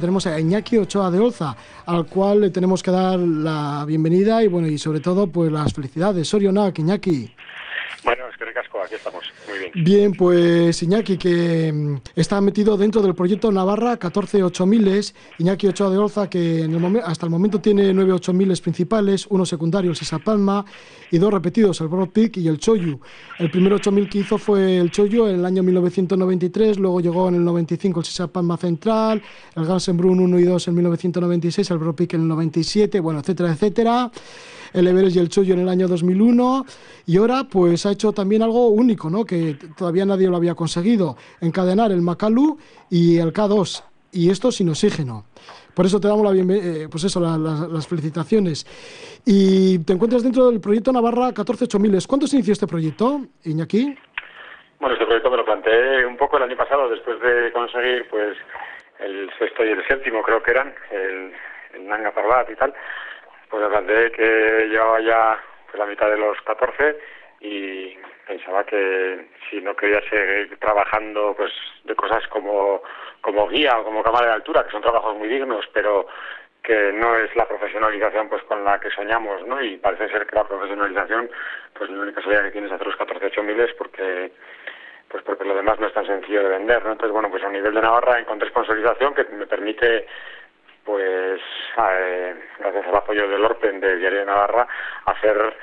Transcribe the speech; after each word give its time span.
Tenemos 0.00 0.26
a 0.26 0.40
Iñaki 0.40 0.78
Ochoa 0.78 1.10
de 1.10 1.18
Olza, 1.18 1.54
al 1.84 2.06
cual 2.06 2.40
le 2.40 2.50
tenemos 2.50 2.82
que 2.82 2.90
dar 2.90 3.18
la 3.18 3.84
bienvenida 3.86 4.42
y 4.42 4.48
bueno 4.48 4.66
y 4.66 4.78
sobre 4.78 5.00
todo 5.00 5.26
pues 5.26 5.52
las 5.52 5.74
felicidades. 5.74 6.26
Sorionak, 6.26 6.78
Iñaki. 6.78 7.34
Bueno, 8.02 8.26
es 8.28 8.36
que 8.38 8.46
recasco, 8.46 8.82
aquí 8.82 8.94
estamos. 8.94 9.30
Muy 9.46 9.49
bien. 9.60 9.84
Bien, 9.84 10.12
pues 10.12 10.82
Iñaki, 10.82 11.16
que 11.16 11.72
mm, 11.72 11.96
está 12.16 12.40
metido 12.40 12.76
dentro 12.76 13.02
del 13.02 13.14
proyecto 13.14 13.52
Navarra 13.52 13.96
14 13.96 14.42
8000 14.42 14.80
Iñaki 15.38 15.66
Ochoa 15.68 15.90
de 15.90 15.98
Olza, 15.98 16.30
que 16.30 16.62
en 16.62 16.74
el 16.74 17.00
hasta 17.04 17.26
el 17.26 17.30
momento 17.30 17.60
tiene 17.60 17.92
9 17.92 18.12
8000 18.12 18.58
principales, 18.62 19.26
uno 19.28 19.44
secundario, 19.44 19.90
el 19.90 19.96
Sisa 19.96 20.18
Palma, 20.18 20.64
y 21.10 21.18
dos 21.18 21.32
repetidos, 21.32 21.80
el 21.80 21.88
Broad 21.88 22.08
Peak 22.08 22.38
y 22.38 22.48
el 22.48 22.58
Choyu. 22.58 22.98
El 23.38 23.50
primer 23.50 23.72
8000 23.74 24.08
que 24.08 24.18
hizo 24.20 24.38
fue 24.38 24.78
el 24.78 24.90
Choyu 24.90 25.26
en 25.26 25.36
el 25.36 25.44
año 25.44 25.62
1993, 25.62 26.78
luego 26.78 27.00
llegó 27.00 27.28
en 27.28 27.36
el 27.36 27.44
95 27.44 28.00
el 28.00 28.06
Sisa 28.06 28.26
Palma 28.28 28.56
Central, 28.56 29.22
el 29.56 29.66
Gansenbrunn 29.66 30.20
1 30.20 30.38
y 30.38 30.44
2 30.44 30.68
en 30.68 30.74
1996, 30.74 31.70
el 31.70 31.78
Broad 31.78 31.94
Peak 31.94 32.14
en 32.14 32.22
el 32.22 32.28
97, 32.28 33.00
bueno, 33.00 33.20
etcétera, 33.20 33.52
etcétera 33.52 34.10
el 34.72 34.86
Everest 34.86 35.16
y 35.16 35.18
el 35.18 35.28
Choyo 35.28 35.54
en 35.54 35.60
el 35.60 35.68
año 35.68 35.88
2001 35.88 36.64
y 37.06 37.16
ahora 37.16 37.44
pues 37.50 37.86
ha 37.86 37.92
hecho 37.92 38.12
también 38.12 38.42
algo 38.42 38.68
único, 38.68 39.10
¿no? 39.10 39.24
que 39.24 39.56
todavía 39.76 40.04
nadie 40.04 40.28
lo 40.28 40.36
había 40.36 40.54
conseguido, 40.54 41.16
encadenar 41.40 41.92
el 41.92 42.02
Makalu 42.02 42.58
y 42.90 43.18
el 43.18 43.32
K2 43.32 43.84
y 44.12 44.30
esto 44.30 44.50
sin 44.50 44.68
oxígeno. 44.68 45.24
Por 45.74 45.86
eso 45.86 46.00
te 46.00 46.08
damos 46.08 46.24
la 46.24 46.54
eh, 46.54 46.88
pues 46.90 47.04
eso, 47.04 47.20
las 47.20 47.88
felicitaciones. 47.88 48.66
Y 49.24 49.84
te 49.84 49.92
encuentras 49.92 50.22
dentro 50.22 50.50
del 50.50 50.60
proyecto 50.60 50.92
Navarra 50.92 51.28
148000. 51.28 52.06
¿Cuándo 52.08 52.26
se 52.26 52.36
inició 52.36 52.52
este 52.52 52.66
proyecto, 52.66 53.20
Iñaki? 53.44 53.96
Bueno, 54.80 54.94
este 54.94 55.06
proyecto 55.06 55.30
me 55.30 55.36
lo 55.36 55.44
planteé 55.44 56.04
un 56.06 56.16
poco 56.16 56.38
el 56.38 56.42
año 56.42 56.56
pasado, 56.56 56.88
después 56.88 57.20
de 57.20 57.52
conseguir 57.52 58.08
pues 58.10 58.36
el 58.98 59.30
sexto 59.38 59.64
y 59.64 59.68
el 59.68 59.86
séptimo, 59.86 60.22
creo 60.22 60.42
que 60.42 60.50
eran, 60.50 60.74
el, 60.90 61.32
el 61.74 61.86
Nanga 61.86 62.12
Parbat 62.12 62.50
y 62.50 62.56
tal 62.56 62.74
pues 63.50 63.62
me 63.62 63.68
planteé 63.68 64.12
que 64.12 64.68
llevaba 64.70 65.00
ya 65.00 65.38
pues, 65.66 65.78
la 65.78 65.86
mitad 65.86 66.08
de 66.08 66.18
los 66.18 66.40
14 66.42 66.96
y 67.40 67.96
pensaba 68.26 68.64
que 68.64 69.28
si 69.48 69.60
no 69.60 69.74
quería 69.74 70.00
seguir 70.08 70.56
trabajando 70.58 71.34
pues 71.36 71.52
de 71.84 71.94
cosas 71.94 72.26
como 72.28 72.82
como 73.20 73.48
guía 73.48 73.78
o 73.78 73.84
como 73.84 74.02
cámara 74.02 74.28
de 74.28 74.32
altura 74.34 74.64
que 74.64 74.70
son 74.70 74.82
trabajos 74.82 75.16
muy 75.16 75.28
dignos 75.28 75.66
pero 75.72 76.06
que 76.62 76.92
no 76.92 77.16
es 77.16 77.34
la 77.34 77.48
profesionalización 77.48 78.28
pues 78.28 78.42
con 78.44 78.62
la 78.64 78.78
que 78.78 78.90
soñamos 78.90 79.46
no 79.46 79.62
y 79.62 79.78
parece 79.78 80.08
ser 80.10 80.26
que 80.26 80.36
la 80.36 80.44
profesionalización 80.44 81.30
pues 81.74 81.90
la 81.90 82.02
única 82.02 82.22
salida 82.22 82.44
que 82.44 82.52
tienes 82.52 82.70
es 82.70 82.74
hacer 82.74 82.86
los 82.86 82.96
14 82.96 83.26
8 83.26 83.42
miles 83.42 83.72
porque 83.74 84.30
pues 85.08 85.24
porque 85.24 85.44
lo 85.44 85.54
demás 85.54 85.80
no 85.80 85.88
es 85.88 85.94
tan 85.94 86.06
sencillo 86.06 86.42
de 86.42 86.50
vender 86.50 86.84
no 86.84 86.92
entonces 86.92 87.12
bueno 87.12 87.30
pues 87.30 87.42
a 87.42 87.48
nivel 87.48 87.74
de 87.74 87.80
Navarra 87.80 88.20
encontré 88.20 88.48
sponsorización 88.50 89.14
que 89.14 89.24
me 89.24 89.46
permite 89.46 90.06
pues 90.84 91.40
eh, 91.78 92.34
gracias 92.58 92.86
al 92.86 92.96
apoyo 92.96 93.28
del 93.28 93.44
ORPEN 93.44 93.80
de 93.80 93.96
Diario 93.96 94.20
de 94.20 94.26
Navarra, 94.26 94.66
hacer 95.06 95.54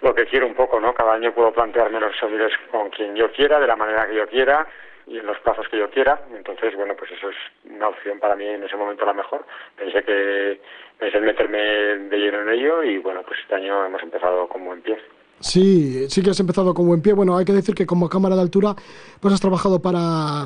lo 0.00 0.14
que 0.14 0.26
quiero 0.26 0.46
un 0.46 0.54
poco, 0.54 0.80
¿no? 0.80 0.94
Cada 0.94 1.14
año 1.14 1.32
puedo 1.32 1.52
plantearme 1.52 2.00
los 2.00 2.16
somiles 2.16 2.52
con 2.70 2.90
quien 2.90 3.14
yo 3.16 3.30
quiera, 3.32 3.58
de 3.58 3.66
la 3.66 3.76
manera 3.76 4.06
que 4.06 4.16
yo 4.16 4.26
quiera 4.28 4.66
y 5.06 5.18
en 5.18 5.26
los 5.26 5.38
plazos 5.40 5.66
que 5.68 5.78
yo 5.78 5.90
quiera. 5.90 6.20
Entonces, 6.36 6.76
bueno, 6.76 6.94
pues 6.96 7.10
eso 7.12 7.30
es 7.30 7.36
una 7.70 7.88
opción 7.88 8.18
para 8.18 8.36
mí 8.36 8.46
en 8.46 8.62
ese 8.62 8.76
momento 8.76 9.04
la 9.04 9.14
mejor. 9.14 9.44
Pensé 9.76 10.02
que 10.02 10.60
pensé 10.98 11.18
en 11.18 11.24
meterme 11.24 11.58
de 11.58 12.18
lleno 12.18 12.42
en 12.42 12.50
ello 12.50 12.82
y 12.82 12.98
bueno, 12.98 13.22
pues 13.26 13.40
este 13.40 13.54
año 13.54 13.84
hemos 13.86 14.02
empezado 14.02 14.48
con 14.48 14.64
buen 14.64 14.82
pie. 14.82 14.98
Sí, 15.40 16.08
sí 16.08 16.22
que 16.22 16.30
has 16.30 16.40
empezado 16.40 16.74
con 16.74 16.86
buen 16.86 17.00
pie. 17.00 17.12
Bueno, 17.12 17.36
hay 17.36 17.44
que 17.44 17.52
decir 17.52 17.74
que 17.74 17.86
como 17.86 18.08
cámara 18.08 18.34
de 18.34 18.42
altura, 18.42 18.74
pues 19.20 19.32
has 19.32 19.40
trabajado 19.40 19.80
para, 19.80 20.44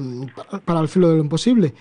para 0.64 0.80
el 0.80 0.88
filo 0.88 1.08
de 1.08 1.16
lo 1.16 1.22
imposible. 1.22 1.72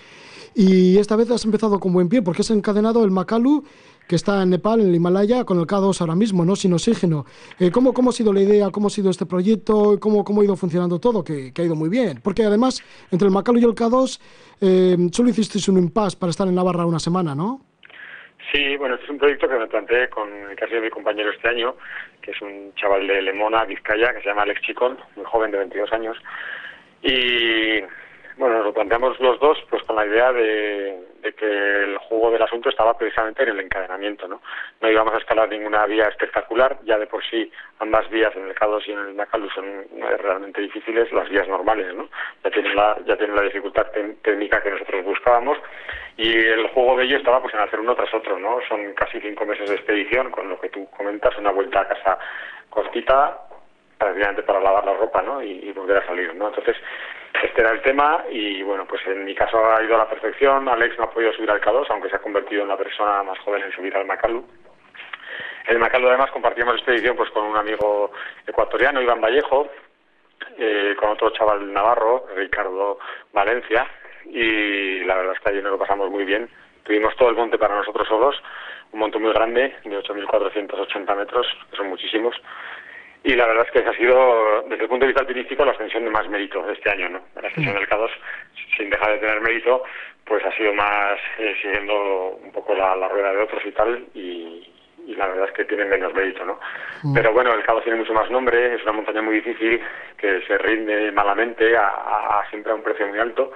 Y 0.53 0.97
esta 0.97 1.16
vez 1.16 1.31
has 1.31 1.45
empezado 1.45 1.80
con 1.80 1.94
buen 1.94 2.09
pie 2.09 2.21
porque 2.21 2.41
has 2.41 2.52
encadenado 2.52 3.03
el 3.03 3.11
Makalu 3.11 3.63
que 4.07 4.16
está 4.16 4.44
en 4.44 4.49
Nepal, 4.49 4.81
en 4.81 4.89
el 4.89 4.95
Himalaya, 4.95 5.45
con 5.45 5.57
el 5.57 5.66
K2 5.66 6.02
ahora 6.02 6.16
mismo, 6.16 6.44
¿no? 6.44 6.57
Sin 6.57 6.73
oxígeno. 6.73 7.23
Eh, 7.57 7.71
¿cómo, 7.71 7.94
¿Cómo 7.94 8.09
ha 8.09 8.13
sido 8.13 8.33
la 8.33 8.41
idea? 8.41 8.69
¿Cómo 8.69 8.88
ha 8.88 8.89
sido 8.89 9.09
este 9.09 9.25
proyecto? 9.25 9.97
¿Cómo, 10.01 10.25
cómo 10.25 10.41
ha 10.41 10.44
ido 10.44 10.57
funcionando 10.57 11.00
todo? 11.00 11.23
Que, 11.23 11.53
ha 11.57 11.61
ido 11.61 11.75
muy 11.75 11.88
bien. 11.88 12.19
Porque 12.22 12.44
además, 12.44 12.84
entre 13.09 13.28
el 13.28 13.34
Makalu 13.34 13.59
y 13.59 13.63
el 13.63 13.72
K2, 13.72 14.19
eh, 14.59 14.97
solo 15.13 15.29
hicisteis 15.29 15.69
un 15.69 15.78
impasse 15.78 16.17
para 16.17 16.31
estar 16.31 16.45
en 16.45 16.56
Navarra 16.56 16.85
una 16.85 17.00
semana, 17.00 17.34
¿no? 17.34 17.61
Sí, 18.51 18.75
bueno, 18.75 18.95
este 18.95 19.06
es 19.06 19.11
un 19.11 19.17
proyecto 19.17 19.47
que 19.47 19.57
me 19.57 19.67
planteé 19.67 20.09
con 20.09 20.28
casi 20.57 20.75
mi 20.75 20.90
compañero 20.90 21.31
este 21.31 21.47
año, 21.47 21.75
que 22.22 22.31
es 22.31 22.41
un 22.41 22.73
chaval 22.75 23.07
de 23.07 23.22
Lemona, 23.22 23.63
Vizcaya, 23.63 24.13
que 24.13 24.22
se 24.22 24.28
llama 24.28 24.41
Alex 24.41 24.61
Chicón, 24.63 24.97
muy 25.16 25.23
joven 25.23 25.51
de 25.51 25.59
22 25.59 25.94
años. 25.94 26.17
Y 27.01 27.79
bueno, 28.38 28.58
nos 28.58 28.66
lo 28.66 28.74
planteamos 28.74 29.19
los 29.19 29.40
dos 29.40 29.58
pues 29.69 29.84
con 29.84 29.96
la 29.96 30.06
idea 30.06 30.31
de, 30.31 31.00
que 31.38 31.46
el 31.46 31.97
juego 31.97 32.31
del 32.31 32.42
asunto 32.42 32.69
estaba 32.69 32.97
precisamente 32.97 33.44
en 33.44 33.50
el 33.50 33.59
encadenamiento, 33.62 34.28
¿no? 34.28 34.42
No 34.80 34.90
íbamos 34.90 35.14
a 35.14 35.18
escalar 35.18 35.50
ninguna 35.50 35.86
vía 35.86 36.08
espectacular, 36.08 36.78
ya 36.84 36.97
de 36.97 37.08
por 37.08 37.24
sí 37.24 37.52
ambas 37.80 38.09
vías 38.09 38.36
en 38.36 38.47
el 38.47 38.56
K2 38.56 38.88
y 38.88 38.91
en 38.91 39.00
el 39.00 39.16
Nakalu 39.16 39.50
son 39.50 39.86
realmente 40.20 40.62
difíciles, 40.62 41.12
las 41.12 41.30
vías 41.30 41.47
normales, 41.47 41.94
¿no? 41.96 42.09
Ya 42.44 42.52
tienen 42.52 42.75
la, 42.75 42.97
ya 43.06 43.18
tienen 43.18 43.36
la 43.36 43.44
dificultad 43.44 43.88
técnica 44.22 44.62
que 44.62 44.72
nosotros 44.72 45.06
buscábamos 45.06 45.58
y 46.18 46.38
el 46.38 46.68
juego 46.70 46.97
de 46.97 47.06
ello 47.06 47.18
estaba 47.18 47.41
pues 47.41 47.53
en 47.53 47.62
hacer 47.62 47.80
uno 47.80 47.96
tras 47.96 48.14
otro, 48.14 48.38
¿no? 48.38 48.59
Son 48.68 48.94
casi 48.94 49.20
cinco 49.22 49.46
meses 49.46 49.70
de 49.70 49.75
expedición, 49.75 50.31
con 50.31 50.50
lo 50.50 50.59
que 50.59 50.70
tú 50.70 50.90
comentas, 50.91 51.38
una 51.38 51.52
vuelta 51.52 51.81
a 51.81 51.88
casa 51.88 52.20
cortita, 52.70 53.38
prácticamente 53.97 54.44
para 54.44 54.59
lavar 54.59 54.86
la 54.86 54.94
ropa, 54.94 55.22
¿no? 55.22 55.41
Y, 55.41 55.52
y 55.64 55.72
volver 55.72 55.97
a 55.97 56.06
salir, 56.06 56.34
¿no? 56.36 56.47
Entonces, 56.47 56.75
este 57.44 57.62
era 57.62 57.72
el 57.72 57.81
tema 57.81 58.24
y 58.29 58.62
bueno, 58.63 58.85
pues 58.85 59.02
en 59.07 59.25
mi 59.25 59.35
caso 59.35 59.57
ha 59.72 59.84
ido 59.84 59.96
a 59.96 60.00
la 60.00 60.09
perfección. 60.09 60.68
Alex 60.68 60.97
no 60.97 61.06
ha 61.06 61.12
podido 61.12 61.34
subir 61.34 61.50
al 61.52 61.62
K2, 61.62 61.85
aunque 61.90 62.09
se 62.09 62.16
ha 62.16 62.22
convertido 62.22 62.63
en 62.63 62.69
la 62.69 62.78
persona 62.78 63.24
más 63.24 63.40
joven 63.40 63.63
en 63.63 63.72
subir 63.72 63.96
al 63.96 64.06
Macalu. 64.06 64.46
El 65.68 65.79
Macalu 65.79 66.07
además 66.07 66.31
compartíamos 66.31 66.75
expedición 66.75 67.16
pues 67.16 67.29
con 67.31 67.46
un 67.46 67.57
amigo 67.57 68.12
ecuatoriano, 68.47 69.02
Iván 69.02 69.22
Vallejo, 69.22 69.69
eh, 70.57 70.96
con 71.00 71.12
otro 71.12 71.29
chaval 71.31 71.72
navarro, 71.72 72.25
Ricardo 72.35 73.00
Valencia, 73.31 73.88
y 74.25 75.03
la 75.03 75.16
verdad 75.16 75.34
es 75.34 75.40
que 75.40 75.50
allí 75.50 75.62
nos 75.62 75.72
lo 75.72 75.78
pasamos 75.78 76.09
muy 76.09 76.25
bien. 76.25 76.50
Tuvimos 76.84 77.16
todo 77.16 77.29
el 77.29 77.35
monte 77.35 77.58
para 77.58 77.75
nosotros 77.75 78.08
solos, 78.08 78.35
un 78.91 79.00
monte 79.00 79.19
muy 79.19 79.31
grande, 79.31 79.75
de 79.84 80.00
8.480 80.00 81.16
metros, 81.16 81.47
que 81.69 81.78
son 81.78 81.90
muchísimos, 81.90 82.35
y 83.24 83.36
la 83.36 83.46
verdad 83.46 83.66
es 83.68 83.72
que 83.72 83.88
ha 83.88 83.94
sido, 83.94 84.64
desde 84.64 84.84
el 84.84 84.90
punto 84.90 85.06
de 85.06 85.09
vista 85.09 85.22
alpinístico, 85.22 85.64
la 85.64 85.72
ascensión 85.72 86.04
de 86.06 86.09
más 86.09 86.28
mérito 86.28 86.64
de 86.64 86.74
este 86.74 86.90
año, 86.90 87.09
¿no? 87.09 87.22
La 87.40 87.48
ascensión 87.48 87.76
del 87.76 87.88
K2, 87.88 88.09
sin 88.78 88.90
dejar 88.90 89.12
de 89.12 89.20
tener 89.20 89.42
mérito, 89.42 89.84
pues 90.26 90.44
ha 90.44 90.52
sido 90.56 90.74
más 90.74 91.20
eh, 91.38 91.56
siguiendo 91.62 92.40
un 92.44 92.52
poco 92.52 92.74
la, 92.74 92.96
rueda 93.08 93.32
de 93.32 93.44
otros 93.44 93.64
y 93.66 93.72
tal, 93.72 94.06
y, 94.16 94.68
la 95.16 95.28
verdad 95.28 95.50
es 95.50 95.52
que 95.54 95.66
tiene 95.66 95.86
menos 95.86 96.14
mérito, 96.14 96.46
¿no? 96.46 96.58
Mm. 97.04 97.14
Pero 97.14 97.34
bueno, 97.34 97.54
el 97.54 97.64
K2 97.64 97.84
tiene 97.84 98.00
mucho 98.00 98.14
más 98.14 98.32
nombre, 98.32 98.76
es 98.76 98.84
una 98.84 98.94
montaña 98.94 99.22
muy 99.22 99.36
difícil, 99.36 99.82
que 100.18 100.42
se 100.48 100.58
rinde 100.58 101.12
malamente, 101.12 101.76
a 101.76 102.44
siempre 102.50 102.72
a 102.72 102.76
un 102.76 102.82
precio 102.82 103.08
muy 103.08 103.20
alto, 103.20 103.52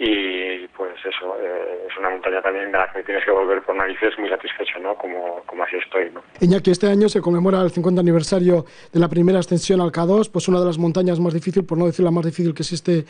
y 0.00 0.66
pues 0.68 0.94
eso, 1.04 1.36
eh, 1.42 1.86
es 1.90 1.96
una 1.98 2.10
montaña 2.10 2.40
también 2.40 2.70
de 2.70 2.78
la 2.78 2.90
que 2.92 3.02
tienes 3.02 3.24
que 3.24 3.32
volver 3.32 3.60
por 3.62 3.74
narices 3.74 4.16
muy 4.16 4.28
satisfecho, 4.28 4.78
¿no? 4.78 4.94
Como, 4.94 5.42
como 5.44 5.64
así 5.64 5.76
estoy, 5.76 6.10
¿no? 6.10 6.22
Iñaki, 6.40 6.70
este 6.70 6.86
año 6.86 7.08
se 7.08 7.20
conmemora 7.20 7.60
el 7.62 7.70
50 7.70 8.00
aniversario 8.00 8.64
de 8.92 9.00
la 9.00 9.08
primera 9.08 9.40
ascensión 9.40 9.80
al 9.80 9.90
K2, 9.90 10.30
pues 10.32 10.46
una 10.46 10.60
de 10.60 10.66
las 10.66 10.78
montañas 10.78 11.18
más 11.18 11.34
difíciles, 11.34 11.66
por 11.66 11.78
no 11.78 11.86
decir 11.86 12.04
la 12.04 12.12
más 12.12 12.24
difícil 12.24 12.54
que 12.54 12.62
existe 12.62 13.04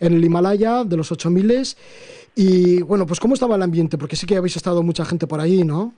en 0.00 0.14
el 0.14 0.24
Himalaya, 0.24 0.84
de 0.84 0.96
los 0.96 1.10
8000 1.10 1.48
y 2.36 2.82
bueno, 2.82 3.04
pues 3.04 3.18
¿cómo 3.18 3.34
estaba 3.34 3.56
el 3.56 3.62
ambiente? 3.62 3.98
Porque 3.98 4.14
sí 4.14 4.24
que 4.24 4.36
habéis 4.36 4.54
estado 4.54 4.84
mucha 4.84 5.04
gente 5.04 5.26
por 5.26 5.40
ahí, 5.40 5.64
¿no? 5.64 5.92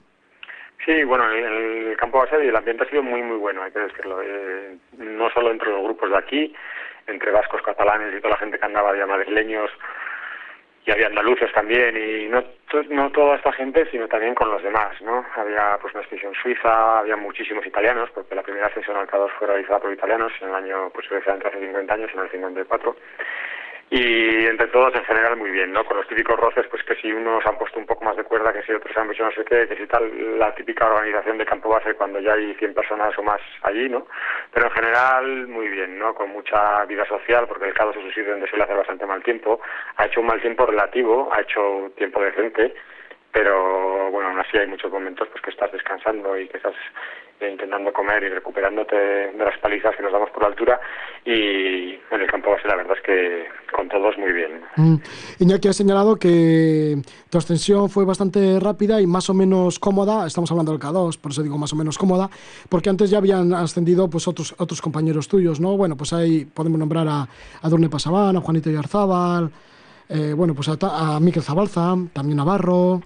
Sí, 0.83 1.03
bueno, 1.03 1.29
el 1.29 1.95
campo 1.97 2.17
base 2.17 2.43
y 2.43 2.47
el 2.47 2.55
ambiente 2.55 2.83
ha 2.83 2.89
sido 2.89 3.03
muy, 3.03 3.21
muy 3.21 3.37
bueno, 3.37 3.61
hay 3.61 3.71
que 3.71 3.79
decirlo. 3.79 4.19
Eh, 4.23 4.75
no 4.97 5.29
solo 5.29 5.51
entre 5.51 5.69
los 5.69 5.83
grupos 5.83 6.09
de 6.09 6.17
aquí, 6.17 6.55
entre 7.05 7.29
vascos, 7.29 7.61
catalanes 7.61 8.15
y 8.15 8.21
toda 8.21 8.31
la 8.31 8.39
gente 8.39 8.57
que 8.57 8.65
andaba 8.65 8.97
ya 8.97 9.05
madrileños, 9.05 9.69
y 10.85 10.91
había 10.91 11.07
andaluces 11.07 11.51
también 11.53 11.95
y 11.95 12.27
no 12.27 12.43
no 12.89 13.11
toda 13.11 13.35
esta 13.35 13.51
gente 13.51 13.85
sino 13.91 14.07
también 14.07 14.33
con 14.33 14.49
los 14.49 14.63
demás 14.63 14.99
no 15.01 15.25
había 15.35 15.77
pues 15.81 15.93
una 15.93 16.01
expedición 16.01 16.33
suiza 16.41 16.99
había 16.99 17.15
muchísimos 17.17 17.65
italianos 17.65 18.09
porque 18.13 18.35
la 18.35 18.43
primera 18.43 18.67
ascensión 18.67 18.97
al 18.97 19.07
K2 19.07 19.29
fue 19.37 19.47
realizada 19.47 19.79
por 19.79 19.93
italianos 19.93 20.31
en 20.41 20.49
el 20.49 20.55
año 20.55 20.89
pues 20.93 21.07
precisamente 21.07 21.47
hace 21.47 21.59
50 21.59 21.93
años 21.93 22.11
en 22.13 22.19
el 22.21 22.31
54 22.31 22.95
y 23.93 24.45
entre 24.45 24.67
todos 24.67 24.95
en 24.95 25.03
general 25.03 25.35
muy 25.35 25.51
bien, 25.51 25.73
¿no? 25.73 25.83
Con 25.83 25.97
los 25.97 26.07
típicos 26.07 26.39
roces, 26.39 26.65
pues 26.71 26.81
que 26.83 26.95
si 26.95 27.11
unos 27.11 27.45
han 27.45 27.57
puesto 27.57 27.77
un 27.77 27.85
poco 27.85 28.05
más 28.05 28.15
de 28.15 28.23
cuerda, 28.23 28.53
que 28.53 28.63
si 28.63 28.71
otros 28.71 28.95
han 28.95 29.11
hecho 29.11 29.25
no 29.25 29.31
sé 29.33 29.43
qué, 29.43 29.67
que 29.67 29.75
si 29.75 29.85
tal, 29.85 30.39
la 30.39 30.55
típica 30.55 30.87
organización 30.87 31.37
de 31.37 31.45
campo 31.45 31.67
base 31.67 31.93
cuando 31.95 32.21
ya 32.21 32.31
hay 32.31 32.53
100 32.55 32.73
personas 32.73 33.17
o 33.17 33.21
más 33.21 33.41
allí, 33.63 33.89
¿no? 33.89 34.07
Pero 34.53 34.67
en 34.67 34.71
general 34.71 35.47
muy 35.49 35.67
bien, 35.67 35.99
¿no? 35.99 36.15
Con 36.15 36.29
mucha 36.29 36.85
vida 36.85 37.05
social, 37.05 37.45
porque 37.49 37.65
el 37.65 37.73
caso 37.73 37.89
es 37.89 37.97
un 37.97 38.13
sitio 38.13 38.31
donde 38.31 38.47
suele 38.47 38.63
hacer 38.63 38.77
bastante 38.77 39.05
mal 39.05 39.21
tiempo, 39.23 39.59
ha 39.97 40.05
hecho 40.05 40.21
un 40.21 40.27
mal 40.27 40.39
tiempo 40.39 40.65
relativo, 40.65 41.29
ha 41.33 41.41
hecho 41.41 41.91
tiempo 41.97 42.23
decente, 42.23 42.73
pero 43.33 44.11
bueno, 44.11 44.29
aún 44.29 44.39
así 44.39 44.57
hay 44.57 44.67
muchos 44.67 44.91
momentos 44.91 45.27
pues 45.29 45.41
que 45.43 45.51
estás 45.51 45.71
descansando 45.71 46.37
y 46.37 46.47
que 46.47 46.57
estás 46.57 46.75
intentando 47.49 47.91
comer 47.91 48.23
y 48.23 48.29
recuperándote 48.29 48.95
de 48.95 49.43
las 49.43 49.57
palizas 49.59 49.95
que 49.95 50.03
nos 50.03 50.11
damos 50.11 50.29
por 50.29 50.43
la 50.43 50.49
altura 50.49 50.79
y 51.25 51.93
en 52.11 52.21
el 52.21 52.27
campo 52.27 52.51
base 52.51 52.67
la 52.67 52.75
verdad 52.75 52.95
es 52.97 53.03
que 53.03 53.45
con 53.75 53.89
todos 53.89 54.17
muy 54.17 54.31
bien. 54.31 54.61
Mm. 54.75 54.95
Iñaki 55.39 55.67
ha 55.67 55.73
señalado 55.73 56.17
que 56.17 56.97
tu 57.29 57.37
ascensión 57.37 57.89
fue 57.89 58.05
bastante 58.05 58.59
rápida 58.59 59.01
y 59.01 59.07
más 59.07 59.29
o 59.29 59.33
menos 59.33 59.79
cómoda, 59.79 60.27
estamos 60.27 60.51
hablando 60.51 60.71
del 60.71 60.81
K2, 60.81 61.19
por 61.19 61.31
eso 61.31 61.41
digo 61.41 61.57
más 61.57 61.73
o 61.73 61.75
menos 61.75 61.97
cómoda, 61.97 62.29
porque 62.69 62.89
antes 62.89 63.09
ya 63.09 63.17
habían 63.17 63.53
ascendido 63.53 64.09
pues 64.09 64.27
otros 64.27 64.53
otros 64.57 64.81
compañeros 64.81 65.27
tuyos, 65.27 65.59
¿no? 65.59 65.77
Bueno, 65.77 65.95
pues 65.95 66.13
ahí 66.13 66.45
podemos 66.45 66.79
nombrar 66.79 67.07
a, 67.07 67.27
a 67.61 67.69
Durne 67.69 67.89
Pasabán, 67.89 68.35
a 68.35 68.41
Juanito 68.41 68.69
Yarzábal, 68.69 69.51
eh, 70.09 70.33
bueno, 70.35 70.53
pues 70.53 70.67
a, 70.69 70.77
a 70.81 71.19
Miquel 71.19 71.43
Zabalza, 71.43 71.95
también 72.13 72.39
a 72.39 72.43
Barro, 72.43 73.01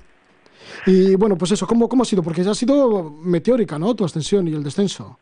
y 0.86 1.16
bueno, 1.16 1.36
pues 1.38 1.52
eso, 1.52 1.66
¿cómo, 1.68 1.88
¿cómo 1.88 2.04
ha 2.04 2.06
sido? 2.06 2.24
Porque 2.24 2.44
ya 2.44 2.52
ha 2.52 2.56
sido 2.56 3.12
meteórica, 3.24 3.78
¿no? 3.80 3.96
Tu 3.96 4.06
ascensión 4.06 4.48
y 4.48 4.54
el 4.54 4.64
descenso. 4.64 5.18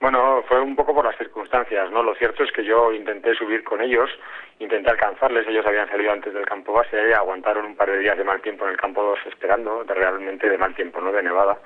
Bueno, 0.00 0.42
fue 0.48 0.60
un 0.60 0.76
poco 0.76 0.94
por 0.94 1.04
las 1.04 1.16
circunstancias, 1.16 1.90
¿no? 1.90 2.02
Lo 2.02 2.14
cierto 2.16 2.42
es 2.44 2.52
que 2.52 2.64
yo 2.64 2.92
intenté 2.92 3.34
subir 3.34 3.64
con 3.64 3.80
ellos, 3.80 4.10
intenté 4.58 4.90
alcanzarles, 4.90 5.46
ellos 5.48 5.64
habían 5.64 5.88
salido 5.88 6.12
antes 6.12 6.34
del 6.34 6.44
campo 6.44 6.72
base, 6.72 7.14
aguantaron 7.14 7.64
un 7.64 7.76
par 7.76 7.90
de 7.90 7.98
días 7.98 8.18
de 8.18 8.24
mal 8.24 8.42
tiempo 8.42 8.64
en 8.66 8.72
el 8.72 8.76
campo 8.76 9.02
2 9.02 9.18
esperando, 9.26 9.82
realmente 9.84 10.48
de 10.48 10.58
mal 10.58 10.74
tiempo, 10.74 11.00
¿no? 11.00 11.12
De 11.12 11.22
nevada. 11.22 11.58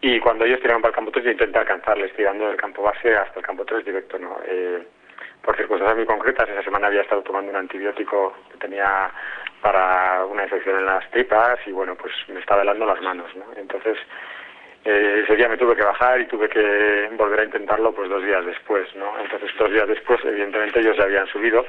Y 0.00 0.20
cuando 0.20 0.44
ellos 0.44 0.60
tiraron 0.60 0.80
para 0.80 0.90
el 0.90 0.94
campo 0.94 1.10
3 1.10 1.24
yo 1.24 1.30
intenté 1.32 1.58
alcanzarles 1.58 2.14
tirando 2.14 2.46
del 2.46 2.56
campo 2.56 2.82
base 2.82 3.14
hasta 3.14 3.40
el 3.40 3.44
campo 3.44 3.64
3 3.64 3.84
directo, 3.84 4.18
¿no? 4.18 4.38
Eh, 4.46 4.86
por 5.42 5.56
circunstancias 5.56 5.96
muy 5.96 6.06
concretas, 6.06 6.48
esa 6.48 6.62
semana 6.62 6.88
había 6.88 7.02
estado 7.02 7.22
tomando 7.22 7.50
un 7.50 7.56
antibiótico 7.56 8.34
que 8.50 8.58
tenía 8.58 9.10
para 9.60 10.24
una 10.26 10.44
infección 10.44 10.78
en 10.78 10.86
las 10.86 11.08
tripas 11.10 11.58
y 11.66 11.72
bueno, 11.72 11.94
pues 11.96 12.12
me 12.28 12.40
estaba 12.40 12.62
helando 12.62 12.86
las 12.86 13.00
manos, 13.00 13.34
¿no? 13.34 13.46
Entonces, 13.56 13.98
eh, 14.84 15.22
ese 15.24 15.36
día 15.36 15.48
me 15.48 15.56
tuve 15.56 15.74
que 15.74 15.84
bajar 15.84 16.20
y 16.20 16.26
tuve 16.26 16.48
que 16.48 17.08
volver 17.12 17.40
a 17.40 17.44
intentarlo 17.44 17.92
pues 17.92 18.08
dos 18.08 18.22
días 18.24 18.44
después, 18.44 18.94
¿no? 18.94 19.18
Entonces, 19.18 19.50
dos 19.58 19.70
días 19.70 19.88
después, 19.88 20.20
evidentemente 20.24 20.80
ellos 20.80 20.96
ya 20.96 21.04
habían 21.04 21.26
subido 21.26 21.64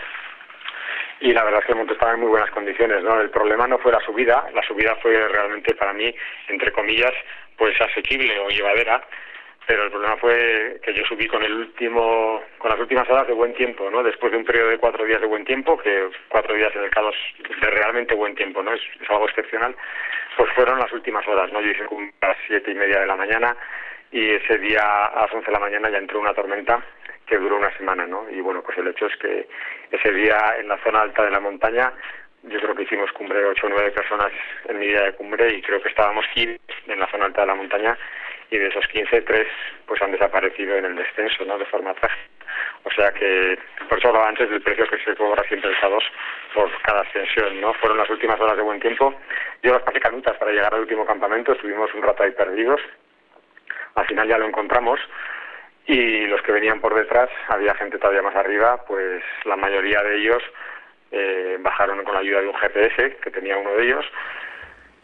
y 1.22 1.34
la 1.34 1.44
verdad 1.44 1.60
es 1.60 1.66
que 1.66 1.72
el 1.74 1.78
monte 1.78 1.94
estaba 1.94 2.14
en 2.14 2.22
muy 2.22 2.30
buenas 2.30 2.52
condiciones, 2.52 3.04
¿no? 3.04 3.20
El 3.20 3.30
problema 3.30 3.68
no 3.68 3.78
fue 3.80 3.92
la 3.92 4.00
subida, 4.02 4.46
la 4.54 4.64
subida 4.64 4.96
fue 4.98 5.28
realmente 5.28 5.76
para 5.76 5.94
mí, 5.94 6.14
entre 6.48 6.72
comillas, 6.72 7.14
pues 7.58 7.80
asequible 7.82 8.40
o 8.40 8.50
llevadera, 8.50 9.02
pero 9.70 9.84
el 9.84 9.92
problema 9.92 10.18
fue 10.18 10.80
que 10.82 10.96
yo 10.96 11.06
subí 11.06 11.28
con 11.28 11.44
el 11.44 11.54
último, 11.54 12.42
con 12.58 12.72
las 12.72 12.80
últimas 12.80 13.08
horas 13.08 13.28
de 13.28 13.34
buen 13.34 13.54
tiempo, 13.54 13.88
¿no? 13.92 14.02
Después 14.02 14.32
de 14.32 14.40
un 14.40 14.44
periodo 14.44 14.70
de 14.70 14.80
cuatro 14.80 15.06
días 15.06 15.22
de 15.22 15.28
buen 15.28 15.46
tiempo, 15.46 15.78
que 15.78 16.10
cuatro 16.28 16.56
días 16.56 16.76
en 16.76 16.86
el 16.86 16.90
K2 16.90 17.14
de 17.62 17.70
realmente 17.70 18.16
buen 18.16 18.34
tiempo, 18.34 18.64
¿no? 18.64 18.74
Es, 18.74 18.82
algo 19.08 19.30
excepcional, 19.30 19.76
pues 20.38 20.52
fueron 20.54 20.80
las 20.80 20.92
últimas 20.92 21.28
horas, 21.28 21.54
¿no? 21.54 21.62
Yo 21.62 21.70
hice 21.70 21.84
a 22.22 22.28
las 22.30 22.38
siete 22.48 22.72
y 22.72 22.74
media 22.74 23.02
de 23.02 23.06
la 23.06 23.16
mañana 23.16 23.56
y 24.12 24.32
ese 24.32 24.58
día 24.58 25.06
a 25.06 25.22
las 25.22 25.34
once 25.36 25.46
de 25.46 25.54
la 25.54 25.60
mañana 25.60 25.88
ya 25.92 26.00
entró 26.00 26.20
una 26.20 26.34
tormenta 26.34 26.84
que 27.28 27.38
duró 27.38 27.58
una 27.58 27.72
semana, 27.78 28.08
¿no? 28.08 28.26
Y 28.28 28.42
bueno, 28.42 28.64
pues 28.64 28.76
el 28.80 28.88
hecho 28.88 29.06
es 29.06 29.16
que 29.18 29.48
ese 29.92 30.12
día 30.14 30.56
en 30.58 30.68
la 30.68 30.80
zona 30.80 31.02
alta 31.02 31.26
de 31.26 31.30
la 31.30 31.40
montaña 31.40 31.94
yo 32.42 32.60
creo 32.60 32.74
que 32.74 32.84
hicimos 32.84 33.12
cumbre 33.12 33.46
ocho 33.46 33.68
o 33.68 33.70
nueve 33.70 33.92
personas 33.92 34.32
en 34.68 34.80
mi 34.80 34.88
día 34.88 35.04
de 35.04 35.14
cumbre 35.14 35.54
y 35.54 35.62
creo 35.62 35.80
que 35.80 35.90
estábamos 35.90 36.26
15 36.34 36.60
en 36.88 37.00
la 37.00 37.12
zona 37.12 37.26
alta 37.26 37.42
de 37.42 37.48
la 37.48 37.56
montaña 37.56 37.96
y 38.52 38.58
de 38.58 38.68
esos 38.68 38.88
15, 38.88 39.22
tres 39.22 39.48
pues 39.86 40.02
han 40.02 40.12
desaparecido 40.12 40.76
en 40.78 40.86
el 40.86 40.96
descenso, 40.96 41.46
¿no? 41.46 41.58
De 41.58 41.66
forma 41.66 41.94
trágica. 41.94 42.30
O 42.84 42.92
sea 42.92 43.12
que, 43.12 43.58
por 43.88 44.00
eso 44.00 44.08
hablaba 44.08 44.30
antes 44.30 44.50
del 44.50 44.62
precio 44.62 44.88
que 44.88 44.98
se 45.04 45.16
cobra 45.16 45.44
siempre 45.44 45.70
el 45.70 45.78
K2 45.78 46.04
por 46.54 46.82
cada 46.82 47.02
ascensión, 47.02 47.62
¿no? 47.62 47.74
Fueron 47.76 47.98
las 47.98 48.10
últimas 48.10 48.40
horas 48.40 48.58
de 48.58 48.64
buen 48.64 48.80
tiempo. 48.80 49.14
Yo 49.62 49.74
las 49.74 49.84
pasé 49.84 50.00
canutas 50.00 50.38
para 50.38 50.52
llegar 50.52 50.74
al 50.74 50.82
último 50.82 51.06
campamento, 51.06 51.54
estuvimos 51.54 51.94
un 51.94 52.02
rato 52.02 52.24
ahí 52.24 52.32
perdidos. 52.32 52.82
Al 53.96 54.06
final 54.06 54.28
ya 54.28 54.38
lo 54.38 54.46
encontramos 54.46 55.00
y 55.86 56.28
los 56.28 56.42
que 56.42 56.52
venían 56.52 56.80
por 56.80 56.94
detrás, 56.94 57.30
había 57.48 57.76
gente 57.76 57.98
todavía 57.98 58.22
más 58.22 58.36
arriba, 58.36 58.86
pues 58.86 59.24
la 59.46 59.56
mayoría 59.56 60.02
de 60.04 60.18
ellos 60.18 60.44
eh, 61.12 61.58
bajaron 61.60 62.04
con 62.04 62.14
la 62.14 62.20
ayuda 62.20 62.42
de 62.42 62.48
un 62.48 62.54
GPS 62.54 63.18
que 63.18 63.32
tenía 63.32 63.58
uno 63.58 63.72
de 63.72 63.84
ellos 63.84 64.06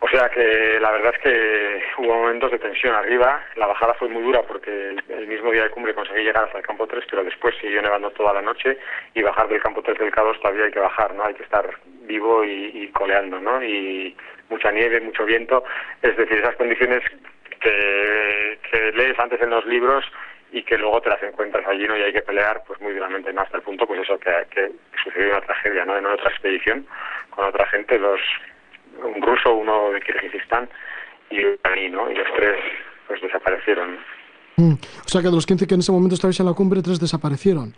o 0.06 0.08
sea 0.08 0.30
que 0.30 0.80
la 0.80 0.92
verdad 0.92 1.16
es 1.16 1.20
que 1.20 1.84
hubo 1.98 2.14
momentos 2.14 2.52
de 2.52 2.60
tensión 2.60 2.94
arriba. 2.94 3.44
La 3.56 3.66
bajada 3.66 3.96
fue 3.96 4.08
muy 4.08 4.22
dura 4.22 4.44
porque 4.44 4.96
el 5.10 5.28
mismo 5.28 5.52
día 5.52 5.64
de 5.64 5.72
cumbre 5.72 5.96
conseguí 5.96 6.24
llegar 6.24 6.44
hasta 6.44 6.60
el 6.60 6.64
campo 6.64 6.86
3, 6.86 7.06
pero 7.10 7.24
después 7.24 7.56
siguió 7.60 7.82
nevando 7.82 8.12
toda 8.12 8.32
la 8.32 8.44
noche 8.44 8.78
y 9.16 9.24
bajar 9.24 9.48
del 9.48 9.64
campo 9.64 9.82
3 9.82 9.98
del 9.98 10.12
K2 10.12 10.40
todavía 10.40 10.66
hay 10.66 10.72
que 10.72 10.80
bajar, 10.80 11.16
¿no? 11.16 11.26
Hay 11.26 11.34
que 11.34 11.42
estar 11.42 11.68
vivo 12.04 12.44
y, 12.46 12.88
coleando, 12.94 13.40
¿no? 13.40 13.64
Y 13.64 14.16
mucha 14.50 14.72
nieve, 14.72 15.02
mucho 15.02 15.26
viento. 15.26 15.64
Es 16.04 16.16
decir, 16.16 16.38
esas 16.38 16.56
condiciones 16.56 17.02
que, 17.60 18.92
lees 18.94 19.18
antes 19.18 19.42
en 19.42 19.50
los 19.50 19.66
libros 19.66 20.06
y 20.52 20.62
que 20.62 20.78
luego 20.78 21.02
te 21.02 21.10
las 21.10 21.24
encuentras 21.24 21.66
allí 21.66 21.88
¿no? 21.88 21.98
y 21.98 22.04
hay 22.04 22.14
que 22.14 22.22
pelear 22.22 22.62
pues 22.68 22.80
muy 22.80 22.94
duramente 22.94 23.34
más 23.34 23.46
hasta 23.46 23.58
el 23.58 23.64
punto 23.64 23.88
pues 23.88 24.02
eso 24.02 24.20
que, 24.20 24.32
que 24.52 24.72
sucedió 25.04 25.32
una 25.32 25.42
tragedia 25.42 25.84
¿no? 25.84 25.98
en 25.98 26.06
otra 26.06 26.30
expedición 26.30 26.86
con 27.32 27.46
otra 27.46 27.66
gente 27.68 27.98
los 27.98 28.22
un 29.04 29.22
ruso, 29.22 29.54
uno 29.54 29.92
de 29.92 30.02
Kirguistán 30.02 30.70
y 31.30 31.44
un 31.44 31.58
iraní, 31.64 31.90
¿no? 31.90 32.10
Y 32.12 32.16
los 32.16 32.28
tres 32.36 32.60
pues 33.08 33.22
desaparecieron. 33.22 33.98
Mm. 34.58 34.74
O 34.74 35.08
sea 35.08 35.22
que 35.22 35.28
de 35.28 35.36
los 35.36 35.46
15 35.46 35.68
que 35.68 35.74
en 35.74 35.82
ese 35.82 35.92
momento 35.92 36.16
estabais 36.16 36.40
en 36.40 36.46
la 36.46 36.54
cumbre, 36.54 36.82
tres 36.82 37.00
desaparecieron. 37.00 37.74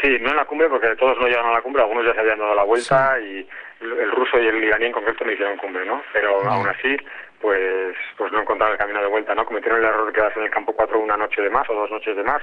Sí, 0.00 0.18
no 0.20 0.30
en 0.30 0.36
la 0.36 0.44
cumbre 0.44 0.68
porque 0.68 0.94
todos 0.96 1.18
no 1.18 1.26
llegaron 1.26 1.50
a 1.50 1.54
la 1.54 1.62
cumbre, 1.62 1.82
algunos 1.82 2.04
ya 2.04 2.14
se 2.14 2.20
habían 2.20 2.38
dado 2.38 2.54
la 2.54 2.64
vuelta 2.64 3.18
y 3.20 3.46
el 3.80 4.10
ruso 4.12 4.38
y 4.38 4.46
el 4.46 4.62
iraní 4.62 4.86
en 4.86 4.92
concreto 4.92 5.24
no 5.24 5.32
hicieron 5.32 5.56
cumbre, 5.56 5.84
¿no? 5.84 6.02
Pero 6.12 6.48
aún 6.48 6.68
así, 6.68 6.96
pues 7.42 7.96
pues 8.16 8.32
no 8.32 8.40
encontraron 8.40 8.74
el 8.74 8.78
camino 8.78 9.02
de 9.02 9.08
vuelta, 9.08 9.34
¿no? 9.34 9.44
Cometieron 9.44 9.80
el 9.80 9.84
error 9.86 10.06
de 10.06 10.12
quedarse 10.12 10.38
en 10.38 10.46
el 10.46 10.50
campo 10.50 10.72
4 10.72 10.98
una 10.98 11.16
noche 11.16 11.42
de 11.42 11.50
más 11.50 11.68
o 11.68 11.74
dos 11.74 11.90
noches 11.90 12.16
de 12.16 12.22
más 12.22 12.40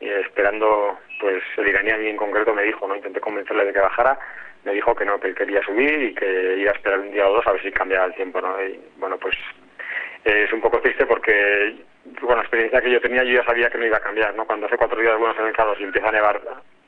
y 0.00 0.08
esperando, 0.08 0.98
pues 1.20 1.42
el 1.56 1.68
iraní 1.68 1.90
en 2.08 2.16
concreto 2.16 2.52
me 2.52 2.64
dijo, 2.64 2.86
¿no? 2.86 2.96
Intenté 2.96 3.20
convencerle 3.20 3.64
de 3.64 3.72
que 3.72 3.80
bajara 3.80 4.18
me 4.64 4.72
dijo 4.72 4.94
que 4.94 5.04
no, 5.04 5.18
que 5.18 5.28
él 5.28 5.34
quería 5.34 5.62
subir 5.62 6.02
y 6.02 6.14
que 6.14 6.56
iba 6.58 6.72
a 6.72 6.74
esperar 6.74 7.00
un 7.00 7.12
día 7.12 7.26
o 7.26 7.34
dos 7.34 7.46
a 7.46 7.52
ver 7.52 7.62
si 7.62 7.72
cambiaba 7.72 8.06
el 8.06 8.14
tiempo, 8.14 8.40
¿no? 8.40 8.62
Y 8.62 8.78
bueno, 8.98 9.16
pues 9.16 9.34
es 10.24 10.52
un 10.52 10.60
poco 10.60 10.80
triste 10.80 11.06
porque 11.06 11.76
con 12.20 12.36
la 12.36 12.42
experiencia 12.42 12.80
que 12.80 12.90
yo 12.90 13.00
tenía 13.00 13.22
yo 13.22 13.40
ya 13.40 13.44
sabía 13.44 13.70
que 13.70 13.78
no 13.78 13.86
iba 13.86 13.96
a 13.96 14.02
cambiar, 14.02 14.34
¿no? 14.34 14.44
Cuando 14.44 14.66
hace 14.66 14.76
cuatro 14.76 15.00
días 15.00 15.18
buenos 15.18 15.38
en 15.38 15.46
el 15.46 15.80
y 15.80 15.84
empieza 15.84 16.08
a 16.08 16.12
nevar 16.12 16.40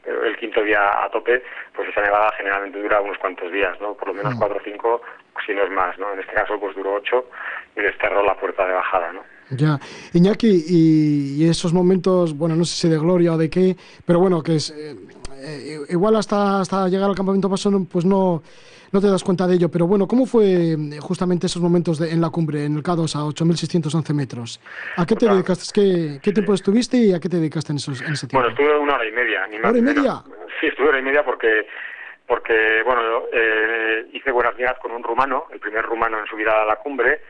el 0.05 0.37
quinto 0.37 0.63
día 0.63 1.05
a 1.05 1.11
tope, 1.11 1.43
pues 1.75 1.89
esa 1.89 2.03
nevada 2.03 2.33
generalmente 2.37 2.81
dura 2.81 3.01
unos 3.01 3.19
cuantos 3.19 3.53
días, 3.53 3.81
¿no? 3.81 3.95
Por 3.95 4.09
lo 4.09 4.15
menos 4.15 4.35
mm. 4.35 4.39
cuatro 4.39 4.59
o 4.59 4.65
cinco, 4.65 5.03
si 5.47 5.55
no 5.55 5.63
es 5.63 5.71
más, 5.71 5.99
¿no? 5.99 6.13
En 6.13 6.21
este 6.21 6.33
caso 6.33 6.59
pues 6.59 6.75
duró 6.75 6.95
ocho 6.95 7.27
y 7.77 7.81
les 7.81 7.97
cerró 7.99 8.23
la 8.25 8.35
puerta 8.35 8.67
de 8.67 8.73
bajada, 8.75 9.13
¿no? 9.13 9.23
Ya, 9.51 9.79
Iñaki, 10.15 10.65
y, 10.67 11.49
esos 11.49 11.75
momentos, 11.75 12.37
bueno, 12.37 12.57
no 12.57 12.65
sé 12.65 12.75
si 12.75 12.89
de 12.89 12.99
gloria 12.99 13.35
o 13.35 13.37
de 13.37 13.51
qué, 13.51 13.77
pero 14.07 14.19
bueno, 14.19 14.43
que 14.43 14.57
es, 14.57 14.71
eh, 14.71 14.97
eh, 15.43 15.79
igual 15.89 16.17
hasta, 16.17 16.61
hasta 16.61 16.89
llegar 16.89 17.09
al 17.09 17.17
campamento 17.17 17.51
paso, 17.51 17.71
pues 17.91 18.05
no, 18.05 18.43
no 18.93 19.01
te 19.01 19.09
das 19.09 19.25
cuenta 19.25 19.47
de 19.47 19.55
ello, 19.55 19.71
pero 19.71 19.87
bueno, 19.87 20.07
¿cómo 20.07 20.27
fue 20.27 20.73
eh, 20.73 20.77
justamente 21.01 21.47
esos 21.47 21.63
momentos 21.63 22.01
en 22.01 22.21
la 22.21 22.31
cumbre, 22.31 22.65
en 22.65 22.77
el 22.77 22.83
K2 22.83 23.17
a 23.17 23.25
8.611 23.25 24.15
metros? 24.15 24.61
¿A 24.97 25.07
qué 25.07 25.15
te 25.15 25.27
pues 25.27 25.33
dedicaste? 25.33 25.73
¿Qué, 25.75 26.21
¿Qué, 26.23 26.33
tiempo 26.33 26.55
estuviste 26.55 26.99
y 26.99 27.13
a 27.13 27.19
qué 27.19 27.29
te 27.29 27.39
dedicaste 27.39 27.73
en, 27.73 27.79
esos, 27.79 28.01
en 28.03 28.13
ese 28.13 28.27
tiempo? 28.27 28.47
Bueno, 28.47 28.51
estuve 28.51 28.79
una 28.79 28.95
hora 28.95 29.09
y 29.09 29.13
media. 29.13 29.47
Ni 29.47 29.59
más, 29.59 29.71
¿Hora 29.71 29.79
y 29.79 29.83
media? 29.83 30.23
Sí, 30.61 30.67
estuve 30.67 30.89
hora 30.89 30.99
y 30.99 31.03
media 31.03 31.25
porque 31.25 31.67
porque 32.27 32.83
bueno 32.85 33.25
eh, 33.33 34.07
hice 34.13 34.31
buenas 34.31 34.57
migas 34.57 34.79
con 34.79 34.93
un 34.93 35.03
rumano, 35.03 35.47
el 35.53 35.61
primer 35.61 35.85
rumano 35.85 36.19
en 36.19 36.27
subir 36.27 36.49
a 36.49 36.65
la 36.65 36.77
cumbre, 36.77 37.21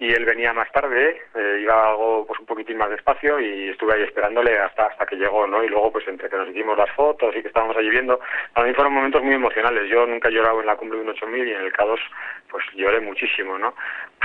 y 0.00 0.10
él 0.14 0.24
venía 0.24 0.54
más 0.54 0.72
tarde, 0.72 1.20
eh, 1.34 1.58
iba 1.60 1.90
algo 1.90 2.24
pues 2.26 2.40
un 2.40 2.46
poquitín 2.46 2.78
más 2.78 2.88
despacio 2.88 3.38
y 3.38 3.68
estuve 3.68 3.92
ahí 3.92 4.02
esperándole 4.02 4.58
hasta 4.58 4.86
hasta 4.86 5.04
que 5.04 5.16
llegó, 5.16 5.46
¿no? 5.46 5.62
Y 5.62 5.68
luego 5.68 5.92
pues 5.92 6.08
entre 6.08 6.30
que 6.30 6.38
nos 6.38 6.48
hicimos 6.48 6.76
las 6.78 6.90
fotos 6.92 7.36
y 7.36 7.42
que 7.42 7.48
estábamos 7.48 7.76
allí 7.76 7.90
viendo, 7.90 8.18
para 8.54 8.66
mí 8.66 8.72
fueron 8.72 8.94
momentos 8.94 9.22
muy 9.22 9.34
emocionales. 9.34 9.90
Yo 9.90 10.06
nunca 10.06 10.30
he 10.30 10.32
llorado 10.32 10.60
en 10.60 10.66
la 10.66 10.76
cumbre 10.76 10.96
de 10.96 11.04
un 11.04 11.10
8000 11.10 11.46
y 11.46 11.52
en 11.52 11.60
el 11.60 11.72
K2 11.74 11.98
pues 12.50 12.64
lloré 12.74 13.00
muchísimo, 13.00 13.58
¿no? 13.58 13.74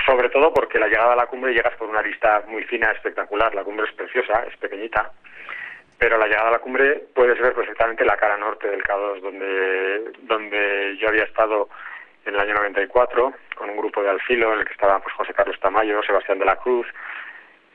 Sobre 0.06 0.30
todo 0.30 0.52
porque 0.54 0.78
la 0.78 0.88
llegada 0.88 1.12
a 1.12 1.16
la 1.16 1.26
cumbre 1.26 1.52
llegas 1.52 1.76
con 1.76 1.90
una 1.90 2.00
vista 2.00 2.42
muy 2.48 2.64
fina, 2.64 2.90
espectacular. 2.92 3.54
La 3.54 3.62
cumbre 3.62 3.84
es 3.86 3.92
preciosa, 3.92 4.46
es 4.50 4.56
pequeñita, 4.56 5.12
pero 5.98 6.16
la 6.16 6.26
llegada 6.26 6.48
a 6.48 6.52
la 6.52 6.58
cumbre 6.60 7.04
puedes 7.14 7.38
ver 7.38 7.52
perfectamente 7.52 8.02
la 8.02 8.16
cara 8.16 8.38
norte 8.38 8.66
del 8.66 8.82
K2 8.82 9.20
donde 9.20 10.12
donde 10.22 10.96
yo 10.98 11.08
había 11.08 11.24
estado 11.24 11.68
en 12.26 12.34
el 12.34 12.40
año 12.40 12.54
94 12.54 13.32
con 13.54 13.70
un 13.70 13.76
grupo 13.76 14.02
de 14.02 14.10
alfilo 14.10 14.52
en 14.52 14.60
el 14.60 14.66
que 14.66 14.72
estaban 14.72 15.00
pues 15.00 15.14
José 15.14 15.32
Carlos 15.32 15.58
Tamayo, 15.60 16.02
Sebastián 16.02 16.38
de 16.38 16.44
la 16.44 16.56
Cruz, 16.56 16.86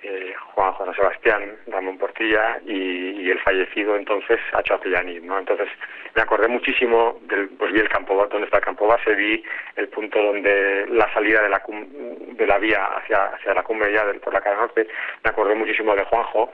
eh, 0.03 0.33
Juan 0.53 0.73
José 0.73 0.93
Sebastián, 0.95 1.57
Ramón 1.67 1.97
Portilla 1.97 2.59
y, 2.65 3.29
el 3.29 3.39
fallecido 3.39 3.95
entonces 3.95 4.39
Acho 4.51 4.73
Apillani, 4.73 5.21
¿no? 5.21 5.39
Entonces 5.39 5.69
me 6.15 6.21
acordé 6.21 6.49
muchísimo 6.49 7.19
del, 7.21 7.47
pues 7.49 7.71
vi 7.71 7.79
el 7.79 7.87
campo 7.87 8.13
donde 8.29 8.45
está 8.45 8.57
el 8.57 8.63
campo 8.63 8.87
base, 8.87 9.15
vi 9.15 9.41
el 9.77 9.87
punto 9.87 10.21
donde 10.21 10.85
la 10.89 11.11
salida 11.13 11.41
de 11.41 11.49
la 11.49 11.61
de 11.67 12.47
la 12.47 12.57
vía 12.57 12.83
hacia 12.97 13.25
hacia 13.27 13.53
la 13.53 13.63
cumbre 13.63 13.93
ya 13.93 14.05
del, 14.05 14.19
por 14.19 14.33
la 14.33 14.41
cara 14.41 14.57
norte, 14.57 14.85
me 15.23 15.29
acordé 15.29 15.55
muchísimo 15.55 15.95
de 15.95 16.03
Juanjo 16.03 16.51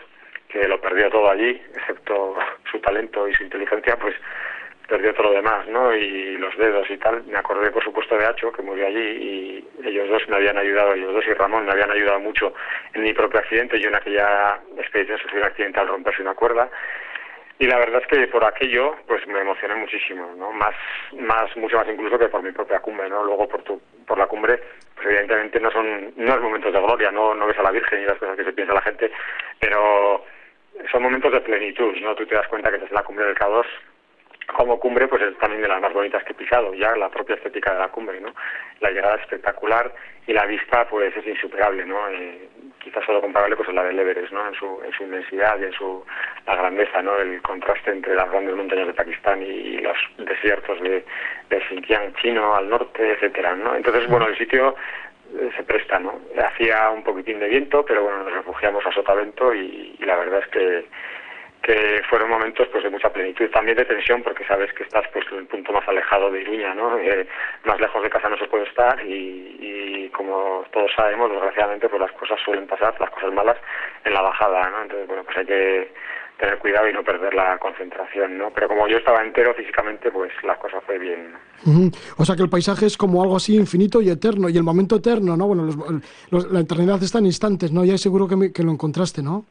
que 0.49 0.67
lo 0.67 0.79
perdió 0.79 1.09
todo 1.09 1.29
allí, 1.29 1.61
excepto 1.75 2.35
su 2.71 2.79
talento 2.79 3.27
y 3.27 3.33
su 3.33 3.43
inteligencia, 3.43 3.97
pues 3.97 4.15
perdió 4.87 5.13
todo 5.13 5.29
lo 5.29 5.33
demás, 5.33 5.67
¿no? 5.67 5.93
Y 5.93 6.37
los 6.37 6.55
dedos 6.57 6.89
y 6.89 6.97
tal. 6.97 7.23
Me 7.25 7.37
acordé, 7.37 7.71
por 7.71 7.83
supuesto, 7.83 8.17
de 8.17 8.25
Hacho, 8.25 8.51
que 8.51 8.61
murió 8.61 8.87
allí, 8.87 8.99
y 8.99 9.67
ellos 9.83 10.09
dos 10.09 10.27
me 10.29 10.37
habían 10.37 10.57
ayudado, 10.57 10.93
ellos 10.93 11.13
dos 11.13 11.25
y 11.27 11.33
Ramón 11.33 11.65
me 11.65 11.71
habían 11.71 11.91
ayudado 11.91 12.19
mucho 12.19 12.53
en 12.93 13.03
mi 13.03 13.13
propio 13.13 13.39
accidente. 13.39 13.79
Yo 13.79 13.89
en 13.89 13.95
aquella 13.95 14.59
expedición 14.77 15.19
sufrí 15.19 15.37
un 15.37 15.43
accidente 15.43 15.79
al 15.79 15.87
romperse 15.87 16.21
una 16.21 16.33
cuerda. 16.33 16.69
Y 17.59 17.65
la 17.65 17.79
verdad 17.79 18.01
es 18.01 18.07
que 18.07 18.27
por 18.27 18.45
aquello, 18.45 18.95
pues 19.07 19.25
me 19.27 19.39
emocioné 19.39 19.75
muchísimo, 19.75 20.31
¿no? 20.37 20.51
Más, 20.51 20.75
más, 21.13 21.57
mucho 21.57 21.77
más 21.77 21.87
incluso 21.89 22.17
que 22.19 22.29
por 22.29 22.43
mi 22.43 22.51
propia 22.51 22.79
cumbre, 22.79 23.09
¿no? 23.09 23.23
Luego 23.23 23.47
por 23.49 23.63
tu, 23.63 23.81
por 24.05 24.17
la 24.17 24.27
cumbre, 24.27 24.61
pues 24.93 25.07
evidentemente 25.07 25.59
no 25.59 25.71
son, 25.71 26.13
no 26.15 26.35
es 26.35 26.41
momentos 26.41 26.71
de 26.71 26.79
gloria, 26.79 27.11
no, 27.11 27.33
no 27.33 27.47
ves 27.47 27.57
a 27.57 27.63
la 27.63 27.71
Virgen 27.71 28.01
y 28.01 28.05
las 28.05 28.19
cosas 28.19 28.37
que 28.37 28.43
se 28.43 28.53
piensa 28.53 28.75
la 28.75 28.81
gente, 28.81 29.11
pero 29.59 30.23
son 30.91 31.01
momentos 31.01 31.31
de 31.31 31.41
plenitud, 31.41 31.95
¿no? 32.03 32.13
Tú 32.13 32.27
te 32.27 32.35
das 32.35 32.47
cuenta 32.47 32.69
que 32.69 32.75
estás 32.75 32.91
en 32.91 32.95
la 32.95 33.03
cumbre 33.03 33.25
del 33.25 33.35
K2 33.35 33.65
como 34.55 34.79
cumbre, 34.79 35.07
pues 35.07 35.21
es 35.21 35.37
también 35.37 35.61
de 35.61 35.67
las 35.67 35.81
más 35.81 35.93
bonitas 35.93 36.23
que 36.23 36.31
he 36.31 36.35
pisado, 36.35 36.73
ya 36.73 36.95
la 36.95 37.09
propia 37.09 37.35
estética 37.35 37.73
de 37.73 37.79
la 37.79 37.89
cumbre, 37.89 38.19
¿no? 38.21 38.33
La 38.79 38.91
llegada 38.91 39.15
es 39.15 39.21
espectacular 39.21 39.93
y 40.25 40.33
la 40.33 40.45
vista, 40.45 40.87
pues 40.87 41.15
es 41.15 41.27
insuperable, 41.27 41.85
¿no? 41.85 42.07
Eh, 42.09 42.47
quizás 42.79 43.05
solo 43.05 43.19
comparable 43.19 43.57
pues 43.57 43.67
la 43.73 43.83
del 43.83 43.99
Everest, 43.99 44.31
¿no? 44.31 44.47
En 44.47 44.53
su, 44.53 44.81
en 44.85 44.91
su 44.93 45.03
inmensidad 45.03 45.59
y 45.59 45.65
en 45.65 45.73
su 45.73 46.03
la 46.45 46.55
grandeza, 46.55 47.01
¿no? 47.01 47.17
El 47.17 47.41
contraste 47.41 47.91
entre 47.91 48.15
las 48.15 48.29
grandes 48.31 48.55
montañas 48.55 48.87
de 48.87 48.93
Pakistán 48.93 49.41
y 49.41 49.79
los 49.79 49.97
desiertos 50.17 50.81
de, 50.81 51.03
de 51.49 51.61
Xinjiang 51.67 52.13
chino 52.15 52.55
al 52.55 52.69
norte, 52.69 53.11
etcétera, 53.11 53.53
¿no? 53.55 53.75
Entonces, 53.75 54.07
bueno, 54.09 54.27
el 54.27 54.37
sitio 54.37 54.75
eh, 55.39 55.49
se 55.57 55.63
presta, 55.63 55.99
¿no? 55.99 56.19
Hacía 56.41 56.89
un 56.89 57.03
poquitín 57.03 57.39
de 57.39 57.49
viento, 57.49 57.83
pero 57.85 58.03
bueno, 58.03 58.23
nos 58.23 58.33
refugiamos 58.33 58.85
a 58.85 58.93
sotavento 58.93 59.53
y, 59.53 59.97
y 59.99 60.05
la 60.05 60.15
verdad 60.15 60.39
es 60.39 60.47
que 60.47 60.85
que 61.67 62.01
fueron 62.09 62.29
momentos 62.29 62.65
pues 62.71 62.81
de 62.81 62.89
mucha 62.89 63.11
plenitud 63.11 63.49
también 63.49 63.75
de 63.75 63.83
tensión 63.83 64.23
porque 64.23 64.45
sabes 64.45 64.71
que 64.71 64.83
estás 64.83 65.05
pues 65.11 65.25
en 65.33 65.39
el 65.39 65.47
punto 65.47 65.73
más 65.73 65.85
alejado 65.85 66.31
de 66.31 66.39
Iruña 66.39 66.73
no 66.73 66.97
eh, 66.97 67.27
más 67.65 67.77
lejos 67.81 68.01
de 68.01 68.09
casa 68.09 68.29
no 68.29 68.37
se 68.37 68.47
puede 68.47 68.63
estar 68.63 69.05
y, 69.05 69.57
y, 69.59 70.09
como 70.15 70.63
todos 70.71 70.89
sabemos 70.95 71.29
desgraciadamente 71.29 71.89
pues 71.89 72.01
las 72.01 72.11
cosas 72.13 72.39
suelen 72.45 72.67
pasar 72.67 72.95
las 73.01 73.09
cosas 73.09 73.33
malas 73.33 73.57
en 74.05 74.13
la 74.13 74.21
bajada 74.21 74.69
no 74.69 74.83
entonces 74.83 75.07
bueno 75.07 75.25
pues 75.25 75.37
hay 75.39 75.45
que 75.45 75.91
tener 76.39 76.57
cuidado 76.59 76.87
y 76.87 76.93
no 76.93 77.03
perder 77.03 77.33
la 77.33 77.57
concentración, 77.57 78.37
¿no? 78.37 78.51
Pero 78.53 78.67
como 78.67 78.87
yo 78.87 78.97
estaba 78.97 79.23
entero 79.23 79.55
físicamente, 79.55 80.11
pues 80.11 80.31
la 80.43 80.55
cosa 80.59 80.79
fue 80.81 80.99
bien. 80.99 81.33
O 82.15 82.23
sea 82.23 82.35
que 82.35 82.43
el 82.43 82.49
paisaje 82.49 82.85
es 82.85 82.95
como 82.95 83.23
algo 83.23 83.37
así 83.37 83.55
infinito 83.55 84.01
y 84.01 84.09
eterno, 84.11 84.47
y 84.47 84.55
el 84.55 84.61
momento 84.61 84.97
eterno, 84.97 85.35
¿no? 85.35 85.47
Bueno, 85.47 85.63
los, 85.63 86.51
la 86.51 86.59
eternidad 86.59 87.01
está 87.01 87.17
en 87.17 87.25
instantes, 87.25 87.71
¿no? 87.71 87.83
Ya 87.83 87.97
seguro 87.97 88.27
que, 88.27 88.53
que 88.53 88.61
lo 88.61 88.71
encontraste, 88.71 89.23
¿no? 89.23 89.45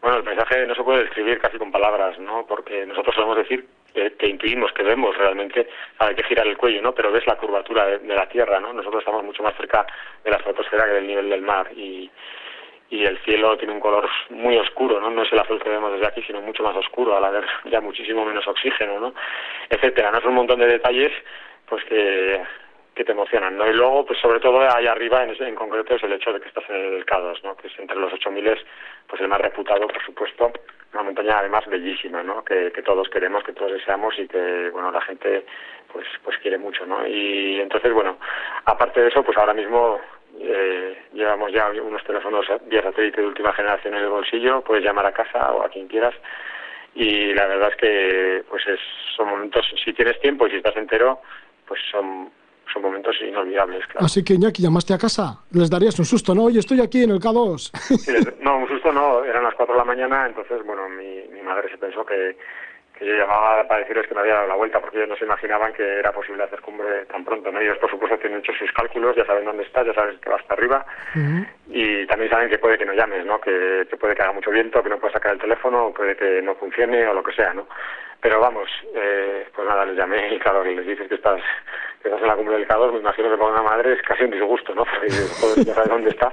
Bueno, 0.00 0.18
el 0.18 0.24
paisaje 0.24 0.66
no 0.66 0.74
se 0.74 0.82
puede 0.82 1.04
describir 1.04 1.38
casi 1.40 1.58
con 1.58 1.72
palabras, 1.72 2.18
¿no? 2.18 2.46
Porque 2.46 2.86
nosotros 2.86 3.14
solemos 3.14 3.36
decir 3.36 3.66
que, 3.92 4.28
intuimos, 4.28 4.72
que 4.72 4.82
vemos 4.84 5.16
realmente, 5.16 5.68
hay 5.98 6.14
que 6.14 6.22
girar 6.22 6.46
el 6.46 6.56
cuello, 6.56 6.80
¿no? 6.82 6.94
Pero 6.94 7.10
ves 7.10 7.26
la 7.26 7.36
curvatura 7.36 7.98
de, 7.98 8.14
la 8.14 8.28
Tierra, 8.28 8.60
¿no? 8.60 8.72
Nosotros 8.72 9.00
estamos 9.00 9.24
mucho 9.24 9.42
más 9.42 9.56
cerca 9.56 9.86
de 10.22 10.30
la 10.30 10.36
estratosfera 10.36 10.86
que 10.86 10.92
del 10.92 11.06
nivel 11.06 11.28
del 11.28 11.42
mar 11.42 11.68
y, 11.74 12.08
y 12.90 13.04
el 13.04 13.18
cielo 13.24 13.56
tiene 13.56 13.74
un 13.74 13.80
color 13.80 14.08
muy 14.30 14.56
oscuro, 14.56 15.00
¿no? 15.00 15.10
No 15.10 15.22
es 15.22 15.32
el 15.32 15.40
azul 15.40 15.60
que 15.60 15.68
vemos 15.68 15.92
desde 15.92 16.06
aquí, 16.06 16.22
sino 16.22 16.40
mucho 16.40 16.62
más 16.62 16.76
oscuro, 16.76 17.16
al 17.16 17.24
haber 17.24 17.44
ya 17.64 17.80
muchísimo 17.80 18.24
menos 18.24 18.46
oxígeno, 18.46 19.00
¿no? 19.00 19.14
Etcétera, 19.68 20.12
¿no? 20.12 20.18
Es 20.18 20.24
un 20.24 20.34
montón 20.34 20.60
de 20.60 20.66
detalles, 20.66 21.12
pues 21.66 21.84
que 21.84 22.40
que 22.98 23.04
te 23.04 23.12
emocionan, 23.12 23.56
¿no? 23.56 23.64
Y 23.64 23.72
luego, 23.74 24.04
pues 24.04 24.18
sobre 24.18 24.40
todo 24.40 24.60
allá 24.60 24.90
arriba, 24.90 25.22
en, 25.22 25.30
en 25.40 25.54
concreto, 25.54 25.94
es 25.94 26.02
el 26.02 26.14
hecho 26.14 26.32
de 26.32 26.40
que 26.40 26.48
estás 26.48 26.68
en 26.68 26.74
el 26.96 27.06
K2, 27.06 27.44
¿no? 27.44 27.56
Que 27.56 27.68
es 27.68 27.78
entre 27.78 27.96
los 27.96 28.12
8000 28.12 28.58
pues 29.06 29.20
el 29.20 29.28
más 29.28 29.40
reputado, 29.40 29.86
por 29.86 30.04
supuesto, 30.04 30.50
una 30.92 31.04
montaña 31.04 31.38
además 31.38 31.64
bellísima, 31.68 32.24
¿no? 32.24 32.44
Que, 32.44 32.72
que 32.72 32.82
todos 32.82 33.08
queremos, 33.08 33.44
que 33.44 33.52
todos 33.52 33.70
deseamos 33.70 34.18
y 34.18 34.26
que, 34.26 34.70
bueno, 34.70 34.90
la 34.90 35.00
gente, 35.02 35.46
pues, 35.92 36.08
pues 36.24 36.38
quiere 36.38 36.58
mucho, 36.58 36.84
¿no? 36.86 37.06
Y 37.06 37.60
entonces, 37.60 37.92
bueno, 37.92 38.18
aparte 38.64 39.00
de 39.00 39.08
eso, 39.08 39.22
pues 39.22 39.38
ahora 39.38 39.54
mismo 39.54 40.00
eh, 40.40 41.04
llevamos 41.12 41.52
ya 41.52 41.70
unos 41.70 42.02
teléfonos 42.02 42.46
vía 42.66 42.82
satélite 42.82 43.20
de 43.20 43.28
última 43.28 43.52
generación 43.52 43.94
en 43.94 44.02
el 44.02 44.08
bolsillo, 44.08 44.62
puedes 44.62 44.82
llamar 44.82 45.06
a 45.06 45.12
casa 45.12 45.52
o 45.52 45.62
a 45.62 45.68
quien 45.68 45.86
quieras 45.86 46.14
y 46.96 47.32
la 47.32 47.46
verdad 47.46 47.70
es 47.70 47.76
que 47.76 48.44
pues 48.48 48.66
es, 48.66 48.80
son 49.16 49.28
momentos, 49.28 49.64
si 49.84 49.92
tienes 49.92 50.18
tiempo 50.20 50.48
y 50.48 50.50
si 50.50 50.56
estás 50.56 50.76
entero, 50.76 51.20
pues 51.64 51.80
son 51.92 52.30
son 52.78 52.82
momentos 52.82 53.16
inolvidables, 53.20 53.86
claro. 53.86 54.06
Así 54.06 54.24
que, 54.24 54.34
Iñaki, 54.34 54.62
llamaste 54.62 54.94
a 54.94 54.98
casa, 54.98 55.38
les 55.52 55.68
darías 55.68 55.98
un 55.98 56.04
susto, 56.04 56.34
¿no? 56.34 56.44
Oye, 56.44 56.60
estoy 56.60 56.80
aquí 56.80 57.02
en 57.02 57.10
el 57.10 57.20
K2. 57.20 58.38
no, 58.40 58.58
un 58.58 58.68
susto 58.68 58.92
no, 58.92 59.24
eran 59.24 59.42
las 59.44 59.54
4 59.54 59.74
de 59.74 59.78
la 59.78 59.84
mañana, 59.84 60.26
entonces, 60.26 60.64
bueno, 60.64 60.88
mi, 60.88 61.22
mi 61.32 61.42
madre 61.42 61.68
se 61.70 61.78
pensó 61.78 62.04
que, 62.06 62.36
que 62.96 63.06
yo 63.06 63.14
llamaba 63.14 63.66
para 63.66 63.80
decirles 63.80 64.06
que 64.06 64.14
me 64.14 64.20
había 64.20 64.34
dado 64.34 64.48
la 64.48 64.54
vuelta, 64.54 64.80
porque 64.80 64.98
ellos 64.98 65.08
no 65.08 65.16
se 65.16 65.24
imaginaban 65.24 65.72
que 65.72 65.98
era 65.98 66.12
posible 66.12 66.44
hacer 66.44 66.60
cumbre 66.60 67.04
tan 67.06 67.24
pronto, 67.24 67.50
¿no? 67.50 67.60
Ellos, 67.60 67.78
por 67.78 67.90
supuesto, 67.90 68.18
tienen 68.18 68.40
hecho 68.40 68.52
sus 68.52 68.70
cálculos, 68.72 69.16
ya 69.16 69.26
saben 69.26 69.44
dónde 69.44 69.64
estás, 69.64 69.86
ya 69.86 69.94
sabes 69.94 70.18
que 70.20 70.30
vas 70.30 70.42
para 70.44 70.58
arriba, 70.58 70.86
y 71.68 72.06
también 72.06 72.30
saben 72.30 72.48
que 72.48 72.58
puede 72.58 72.78
que 72.78 72.86
no 72.86 72.94
llames, 72.94 73.26
¿no? 73.26 73.40
Que, 73.40 73.86
que 73.90 73.96
puede 73.96 74.14
que 74.14 74.22
haga 74.22 74.32
mucho 74.32 74.50
viento, 74.50 74.82
que 74.82 74.88
no 74.88 74.98
puedes 74.98 75.14
sacar 75.14 75.32
el 75.32 75.40
teléfono, 75.40 75.92
puede 75.94 76.16
que 76.16 76.42
no 76.42 76.54
funcione, 76.54 77.06
o 77.06 77.14
lo 77.14 77.22
que 77.22 77.32
sea, 77.32 77.52
¿no? 77.54 77.66
Pero 78.20 78.40
vamos, 78.40 78.68
eh, 78.94 79.46
pues 79.54 79.68
nada, 79.68 79.84
les 79.86 79.96
llamé 79.96 80.34
y 80.34 80.38
claro, 80.38 80.64
les 80.64 80.86
dices 80.86 81.08
que 81.08 81.14
estás 81.14 81.40
que 82.02 82.08
estás 82.08 82.22
en 82.22 82.28
la 82.28 82.36
cumbre 82.36 82.56
del 82.56 82.68
K2, 82.68 82.92
me 82.92 82.98
imagino 83.00 83.30
que 83.30 83.36
para 83.36 83.50
una 83.50 83.62
madre 83.62 83.94
es 83.94 84.02
casi 84.02 84.24
un 84.24 84.30
disgusto, 84.30 84.74
¿no? 84.74 84.84
Porque 85.00 85.10
joder, 85.40 85.64
ya 85.64 85.74
sabes 85.74 85.90
dónde 85.90 86.10
está. 86.10 86.32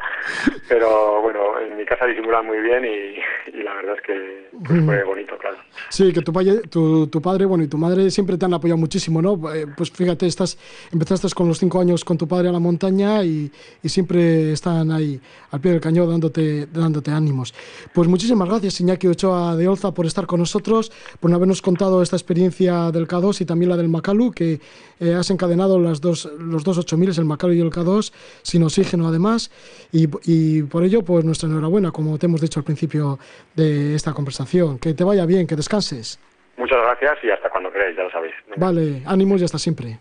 Pero 0.70 1.22
bueno, 1.22 1.60
en 1.60 1.77
mi 1.77 1.86
casa 1.86 2.06
disimulan 2.06 2.46
muy 2.46 2.60
bien 2.60 2.86
y, 2.86 3.58
y 3.58 3.63
la 3.63 3.74
verdad 3.74 3.96
es 3.96 4.01
que 4.01 4.50
pues, 4.68 4.86
fue 4.86 5.04
bonito, 5.04 5.38
claro. 5.38 5.58
Sí, 5.89 6.13
que 6.13 6.22
tu, 6.22 6.32
tu, 6.70 7.08
tu, 7.08 7.22
padre, 7.22 7.46
bueno, 7.46 7.63
y 7.63 7.68
tu 7.68 7.77
madre 7.77 8.12
siempre 8.12 8.38
te 8.38 8.46
han 8.46 8.54
apoyado 8.54 8.77
muchísimo, 8.77 9.22
¿no? 9.22 9.34
Eh, 9.54 9.65
pues 9.75 9.92
fíjate, 9.92 10.27
estás, 10.27 10.58
empezaste 10.92 11.27
con 11.36 11.48
los 11.48 11.58
cinco 11.58 11.80
años 11.82 12.06
con 12.06 12.18
tu 12.18 12.27
padre 12.27 12.50
a 12.50 12.51
la 12.51 12.60
montaña 12.60 13.24
y, 13.24 13.51
y 13.82 13.89
siempre 13.89 14.51
están 14.51 14.92
ahí 14.92 15.20
al 15.51 15.60
pie 15.62 15.72
del 15.72 15.82
cañón 15.82 16.10
dándote, 16.10 16.68
dándote 16.68 17.12
ánimos. 17.12 17.54
Pues 17.94 18.08
muchísimas 18.08 18.48
gracias, 18.48 18.82
Iñaki 18.82 19.08
Ochoa 19.08 19.56
de 19.56 19.68
Olza, 19.68 19.94
por 19.94 20.06
estar 20.06 20.27
con 20.27 20.39
nosotros, 20.39 20.92
por 21.20 21.34
habernos 21.34 21.62
contado 21.62 21.75
esta 22.01 22.15
experiencia 22.15 22.91
del 22.91 23.08
K2 23.08 23.41
y 23.41 23.46
también 23.46 23.70
la 23.70 23.77
del 23.77 23.89
Macalu, 23.89 24.32
que 24.32 24.60
eh, 25.00 25.13
has 25.13 25.29
encadenado 25.29 25.79
las 25.79 26.01
dos, 26.01 26.25
los 26.39 26.63
dos 26.63 26.77
8000, 26.77 27.12
el 27.17 27.25
Macalu 27.25 27.53
y 27.53 27.62
el 27.62 27.70
K2, 27.70 28.12
sin 28.41 28.63
oxígeno 28.63 29.08
además, 29.08 29.51
y, 29.91 30.08
y 30.24 30.63
por 30.63 30.84
ello, 30.84 31.03
pues 31.03 31.24
nuestra 31.25 31.50
enhorabuena, 31.50 31.91
como 31.91 32.17
te 32.17 32.25
hemos 32.25 32.41
dicho 32.41 32.60
al 32.60 32.63
principio 32.63 33.20
de 33.55 33.96
esta 33.96 34.13
conversación. 34.13 34.79
Que 34.79 34.94
te 34.94 35.03
vaya 35.03 35.25
bien, 35.25 35.48
que 35.48 35.55
descanses. 35.55 36.20
Muchas 36.58 36.77
gracias 36.82 37.17
y 37.24 37.29
hasta 37.29 37.50
cuando 37.50 37.72
queráis, 37.72 37.98
ya 37.98 38.03
lo 38.03 38.12
sabéis. 38.12 38.34
Vale, 38.55 39.03
ánimos 39.05 39.41
y 39.41 39.44
hasta 39.44 39.60
siempre. 39.60 39.94